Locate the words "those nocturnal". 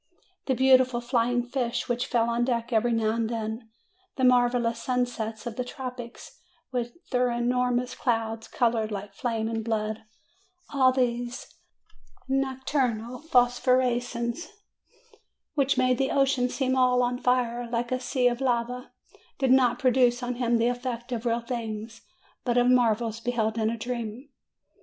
10.95-13.19